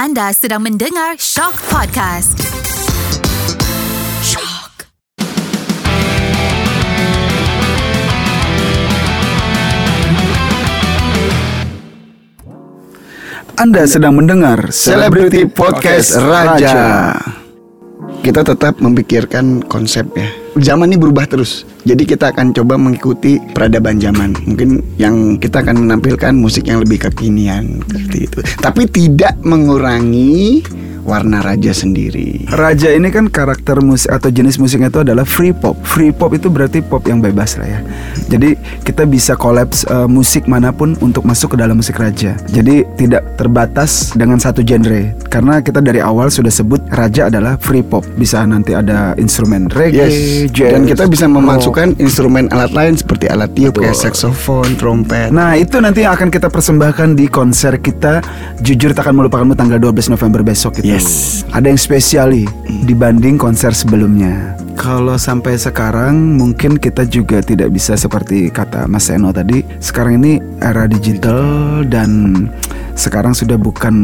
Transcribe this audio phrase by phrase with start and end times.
[0.00, 2.32] Anda sedang mendengar Shock Podcast.
[4.24, 4.88] Shock.
[13.60, 17.12] Anda sedang mendengar Celebrity Podcast Raja.
[18.24, 20.39] Kita tetap memikirkan konsep ya.
[20.58, 21.62] Zaman ini berubah terus.
[21.86, 24.34] Jadi kita akan coba mengikuti peradaban zaman.
[24.50, 28.38] Mungkin yang kita akan menampilkan musik yang lebih kekinian seperti itu.
[28.58, 30.66] Tapi tidak mengurangi
[31.10, 32.46] warna raja sendiri.
[32.46, 35.74] Raja ini kan karakter musik atau jenis musiknya itu adalah free pop.
[35.82, 37.80] Free pop itu berarti pop yang bebas lah ya.
[38.30, 38.54] Jadi
[38.86, 42.38] kita bisa kolaps uh, musik mana pun untuk masuk ke dalam musik raja.
[42.46, 45.10] Jadi tidak terbatas dengan satu genre.
[45.26, 48.06] Karena kita dari awal sudah sebut raja adalah free pop.
[48.14, 50.54] Bisa nanti ada instrumen reggae, Yes.
[50.54, 51.34] jazz, Dan kita bisa rock.
[51.42, 55.34] memasukkan instrumen alat lain seperti alat tiup kayak saxophone, trompet.
[55.34, 58.22] Nah itu nanti yang akan kita persembahkan di konser kita
[58.60, 60.99] Jujur takkan melupakanmu tanggal 12 November besok itu Yes.
[61.50, 62.46] Ada yang spesiali
[62.86, 64.54] dibanding konser sebelumnya.
[64.78, 69.60] Kalau sampai sekarang mungkin kita juga tidak bisa seperti kata Mas Eno tadi.
[69.82, 72.48] Sekarang ini era digital dan
[72.94, 73.94] sekarang sudah bukan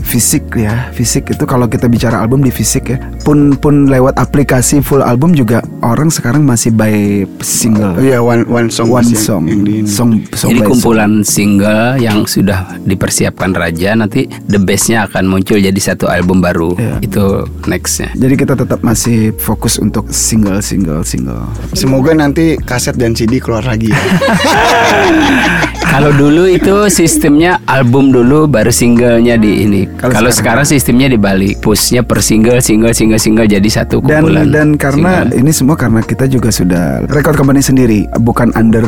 [0.00, 4.78] fisik ya Fisik itu kalau kita bicara album di fisik ya Pun pun lewat aplikasi
[4.78, 9.16] full album juga orang sekarang masih by single Oh iya, one one song One yang-
[9.16, 10.70] song, yang song, song Jadi by song.
[10.72, 16.74] kumpulan single yang sudah dipersiapkan Raja nanti the bestnya akan muncul jadi satu album baru.
[16.74, 16.96] Iya.
[17.00, 17.24] Itu
[17.64, 18.12] nextnya.
[18.12, 21.42] Jadi kita tetap masih fokus untuk single, single, single.
[21.72, 23.98] Semoga nanti kaset dan CD keluar lagi ya.
[25.92, 29.84] Kalau dulu itu sistemnya album dulu baru singlenya di ini.
[29.92, 34.48] Kalau sekarang- sekarang, sistemnya dibalik, pushnya per single, single, single, single jadi satu Dan kumpulan.
[34.48, 35.36] dan karena single.
[35.36, 38.82] ini semua karena kita juga sudah record company sendiri, bukan under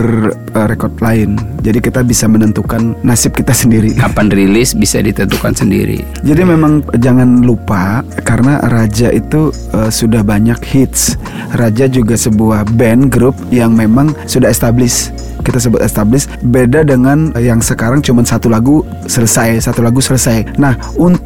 [0.50, 1.36] uh, record lain.
[1.60, 3.92] Jadi kita bisa menentukan nasib kita sendiri.
[3.94, 6.00] kapan rilis bisa ditentukan sendiri.
[6.20, 11.20] Jadi memang jangan lupa karena Raja itu uh, sudah banyak hits.
[11.52, 15.12] Raja juga sebuah band grup yang memang sudah established.
[15.40, 20.54] Kita sebut established beda dengan yang sekarang cuma satu lagu selesai, satu lagu selesai.
[20.54, 20.78] Nah,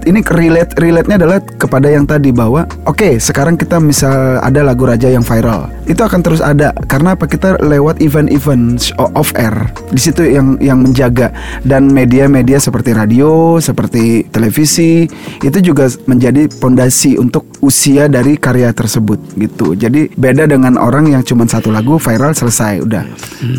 [0.08, 5.12] ini relate relate-nya adalah kepada yang tadi bahwa oke, sekarang kita misal ada lagu Raja
[5.12, 5.68] yang viral.
[5.84, 7.28] Itu akan terus ada karena apa?
[7.28, 9.52] Kita lewat event-event off air.
[9.92, 11.28] Di situ yang yang menjaga
[11.68, 15.04] dan media-media seperti radio, seperti televisi
[15.44, 19.76] itu juga menjadi pondasi untuk usia dari karya tersebut gitu.
[19.76, 23.04] Jadi beda dengan orang yang cuma satu lagu viral selesai udah.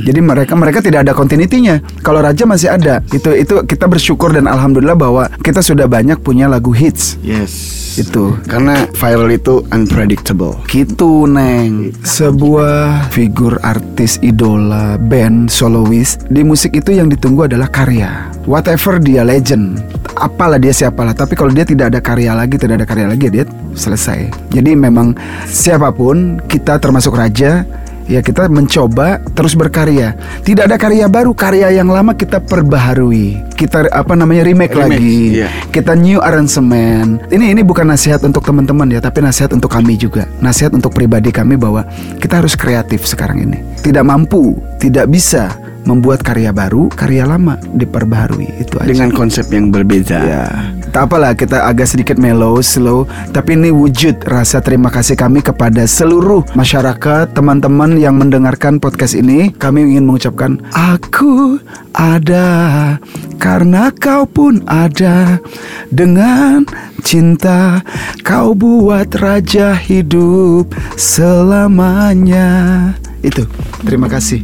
[0.07, 1.83] Jadi mereka mereka tidak ada continuity-nya.
[2.01, 3.03] Kalau Raja masih ada.
[3.11, 7.19] Itu itu kita bersyukur dan alhamdulillah bahwa kita sudah banyak punya lagu hits.
[7.21, 7.79] Yes.
[7.99, 8.37] Itu.
[8.47, 10.55] Karena viral itu unpredictable.
[10.69, 18.29] Gitu Neng Sebuah figur artis idola band soloist Di musik itu yang ditunggu adalah karya
[18.45, 19.81] Whatever dia legend
[20.15, 23.43] Apalah dia siapalah Tapi kalau dia tidak ada karya lagi Tidak ada karya lagi dia
[23.73, 25.17] selesai Jadi memang
[25.49, 27.65] siapa pun Kita termasuk raja
[28.09, 33.85] Ya kita mencoba terus berkarya Tidak ada karya baru Karya yang lama kita perbaharui Kita
[33.93, 35.49] apa namanya remake, Remake, lagi iya.
[35.69, 37.21] kita new arrangement.
[37.29, 40.25] Ini ini bukan nasihat untuk teman-teman ya, tapi nasihat untuk kami juga.
[40.41, 41.85] Nasihat untuk pribadi kami bahwa
[42.17, 43.59] kita harus kreatif sekarang ini.
[43.83, 45.53] Tidak mampu, tidak bisa
[45.87, 48.63] membuat karya baru, karya lama diperbaharui.
[48.63, 48.89] Itu aja.
[48.89, 50.19] Dengan konsep yang berbeda.
[50.19, 50.45] Ya,
[50.89, 55.85] tak apalah kita agak sedikit mellow, slow, tapi ini wujud rasa terima kasih kami kepada
[55.85, 59.53] seluruh masyarakat, teman-teman yang mendengarkan podcast ini.
[59.53, 61.61] Kami ingin mengucapkan, aku
[61.94, 62.97] ada
[63.38, 65.38] karena kau pun ada
[65.94, 66.66] dengan
[67.06, 67.85] cinta
[68.25, 72.50] kau buat raja hidup selamanya.
[73.21, 73.45] Itu,
[73.85, 74.41] terima kasih.